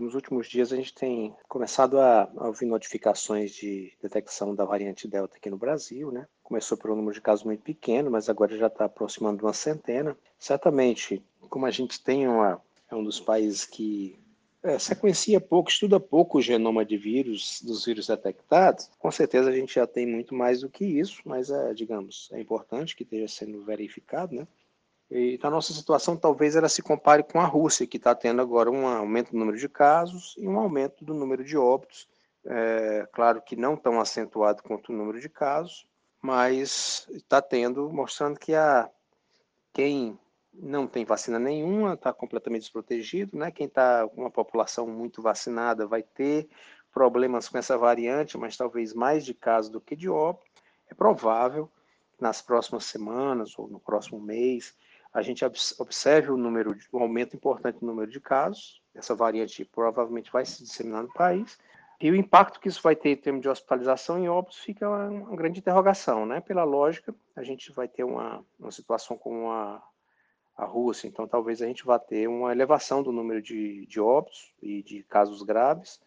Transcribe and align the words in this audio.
Nos 0.00 0.14
últimos 0.14 0.48
dias 0.48 0.72
a 0.72 0.76
gente 0.76 0.94
tem 0.94 1.34
começado 1.46 2.00
a, 2.00 2.26
ouvir 2.36 2.64
notificações 2.64 3.52
de 3.52 3.92
detecção 4.02 4.54
da 4.54 4.64
variante 4.64 5.06
Delta 5.06 5.36
aqui 5.36 5.50
no 5.50 5.58
Brasil, 5.58 6.10
né? 6.10 6.26
Começou 6.42 6.78
por 6.78 6.90
um 6.90 6.96
número 6.96 7.12
de 7.12 7.20
casos 7.20 7.44
muito 7.44 7.62
pequeno, 7.62 8.10
mas 8.10 8.30
agora 8.30 8.56
já 8.56 8.68
está 8.68 8.86
aproximando 8.86 9.36
de 9.36 9.44
uma 9.44 9.52
centena. 9.52 10.16
Certamente, 10.38 11.22
como 11.50 11.66
a 11.66 11.70
gente 11.70 12.02
tem 12.02 12.26
uma, 12.26 12.62
é 12.90 12.94
um 12.94 13.04
dos 13.04 13.20
países 13.20 13.66
que 13.66 14.18
é, 14.62 14.78
sequencia 14.78 15.38
pouco, 15.38 15.68
estuda 15.68 16.00
pouco 16.00 16.38
o 16.38 16.42
genoma 16.42 16.82
de 16.82 16.96
vírus, 16.96 17.60
dos 17.62 17.84
vírus 17.84 18.06
detectados, 18.06 18.90
com 18.98 19.10
certeza 19.10 19.50
a 19.50 19.54
gente 19.54 19.74
já 19.74 19.86
tem 19.86 20.06
muito 20.06 20.34
mais 20.34 20.62
do 20.62 20.70
que 20.70 20.84
isso, 20.84 21.20
mas, 21.26 21.50
é, 21.50 21.74
digamos, 21.74 22.30
é 22.32 22.40
importante 22.40 22.96
que 22.96 23.02
esteja 23.02 23.28
sendo 23.28 23.62
verificado, 23.62 24.34
né? 24.34 24.48
E 25.10 25.38
a 25.42 25.50
nossa 25.50 25.72
situação 25.72 26.16
talvez 26.16 26.54
ela 26.54 26.68
se 26.68 26.82
compare 26.82 27.24
com 27.24 27.40
a 27.40 27.44
Rússia, 27.44 27.86
que 27.86 27.96
está 27.96 28.14
tendo 28.14 28.40
agora 28.40 28.70
um 28.70 28.86
aumento 28.86 29.32
do 29.32 29.38
número 29.38 29.58
de 29.58 29.68
casos 29.68 30.36
e 30.38 30.46
um 30.46 30.58
aumento 30.58 31.04
do 31.04 31.12
número 31.12 31.42
de 31.42 31.56
óbitos. 31.56 32.08
É, 32.44 33.08
claro 33.12 33.42
que 33.42 33.56
não 33.56 33.76
tão 33.76 34.00
acentuado 34.00 34.62
quanto 34.62 34.92
o 34.92 34.96
número 34.96 35.20
de 35.20 35.28
casos, 35.28 35.86
mas 36.22 37.08
está 37.10 37.42
tendo, 37.42 37.90
mostrando 37.92 38.38
que 38.38 38.54
a, 38.54 38.88
quem 39.72 40.18
não 40.52 40.86
tem 40.86 41.04
vacina 41.04 41.38
nenhuma, 41.38 41.94
está 41.94 42.12
completamente 42.12 42.62
desprotegido, 42.62 43.36
né? 43.36 43.50
Quem 43.50 43.66
está 43.66 44.06
com 44.08 44.22
uma 44.22 44.30
população 44.30 44.86
muito 44.86 45.22
vacinada 45.22 45.86
vai 45.86 46.02
ter 46.02 46.48
problemas 46.92 47.48
com 47.48 47.58
essa 47.58 47.78
variante, 47.78 48.36
mas 48.36 48.56
talvez 48.56 48.92
mais 48.92 49.24
de 49.24 49.34
casos 49.34 49.70
do 49.70 49.80
que 49.80 49.96
de 49.96 50.08
óbito. 50.08 50.46
É 50.88 50.94
provável 50.94 51.70
que 52.12 52.22
nas 52.22 52.42
próximas 52.42 52.84
semanas 52.84 53.58
ou 53.58 53.68
no 53.68 53.80
próximo 53.80 54.20
mês 54.20 54.74
a 55.12 55.22
gente 55.22 55.44
observe 55.44 56.30
o 56.30 56.36
número, 56.36 56.76
um 56.92 57.00
aumento 57.00 57.34
importante 57.34 57.78
no 57.80 57.88
número 57.88 58.10
de 58.10 58.20
casos. 58.20 58.80
Essa 58.94 59.14
variante 59.14 59.64
provavelmente 59.64 60.30
vai 60.30 60.44
se 60.44 60.62
disseminar 60.62 61.02
no 61.02 61.12
país. 61.12 61.58
E 62.00 62.10
o 62.10 62.16
impacto 62.16 62.60
que 62.60 62.68
isso 62.68 62.82
vai 62.82 62.96
ter 62.96 63.10
em 63.10 63.16
termos 63.16 63.42
de 63.42 63.48
hospitalização 63.48 64.22
e 64.22 64.28
óbitos 64.28 64.58
fica 64.58 64.88
uma, 64.88 65.08
uma 65.08 65.36
grande 65.36 65.58
interrogação, 65.58 66.24
né? 66.24 66.40
Pela 66.40 66.64
lógica, 66.64 67.14
a 67.36 67.42
gente 67.42 67.72
vai 67.72 67.88
ter 67.88 68.04
uma, 68.04 68.44
uma 68.58 68.70
situação 68.70 69.18
como 69.18 69.50
a 69.50 69.82
a 70.60 70.66
Rússia. 70.66 71.08
Então, 71.08 71.26
talvez 71.26 71.62
a 71.62 71.66
gente 71.66 71.84
vá 71.84 71.98
ter 71.98 72.28
uma 72.28 72.52
elevação 72.52 73.02
do 73.02 73.10
número 73.10 73.40
de, 73.40 73.86
de 73.86 73.98
óbitos 73.98 74.52
e 74.62 74.82
de 74.82 75.02
casos 75.04 75.42
graves, 75.42 76.00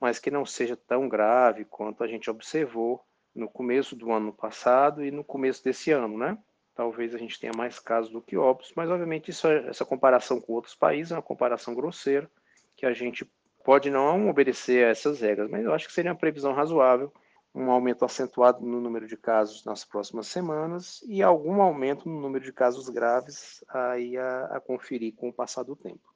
mas 0.00 0.18
que 0.18 0.30
não 0.30 0.44
seja 0.44 0.76
tão 0.76 1.08
grave 1.08 1.64
quanto 1.64 2.02
a 2.02 2.08
gente 2.08 2.28
observou 2.28 3.04
no 3.34 3.48
começo 3.48 3.94
do 3.94 4.10
ano 4.10 4.32
passado 4.32 5.04
e 5.04 5.10
no 5.12 5.22
começo 5.22 5.62
desse 5.62 5.92
ano, 5.92 6.18
né? 6.18 6.36
Talvez 6.80 7.14
a 7.14 7.18
gente 7.18 7.38
tenha 7.38 7.52
mais 7.54 7.78
casos 7.78 8.10
do 8.10 8.22
que 8.22 8.38
óbitos, 8.38 8.72
mas 8.74 8.88
obviamente 8.88 9.30
isso, 9.30 9.46
é, 9.46 9.68
essa 9.68 9.84
comparação 9.84 10.40
com 10.40 10.54
outros 10.54 10.74
países 10.74 11.12
é 11.12 11.14
uma 11.14 11.20
comparação 11.20 11.74
grosseira, 11.74 12.26
que 12.74 12.86
a 12.86 12.94
gente 12.94 13.30
pode 13.62 13.90
não 13.90 14.30
obedecer 14.30 14.86
a 14.86 14.88
essas 14.88 15.20
regras, 15.20 15.50
mas 15.50 15.62
eu 15.62 15.74
acho 15.74 15.86
que 15.86 15.92
seria 15.92 16.10
uma 16.10 16.16
previsão 16.16 16.54
razoável 16.54 17.12
um 17.54 17.70
aumento 17.70 18.02
acentuado 18.02 18.64
no 18.64 18.80
número 18.80 19.06
de 19.06 19.14
casos 19.14 19.62
nas 19.62 19.84
próximas 19.84 20.28
semanas 20.28 21.04
e 21.06 21.22
algum 21.22 21.60
aumento 21.60 22.08
no 22.08 22.18
número 22.18 22.42
de 22.42 22.52
casos 22.52 22.88
graves 22.88 23.62
aí 23.68 24.16
a, 24.16 24.46
a 24.46 24.60
conferir 24.60 25.14
com 25.14 25.28
o 25.28 25.32
passar 25.34 25.64
do 25.64 25.76
tempo. 25.76 26.14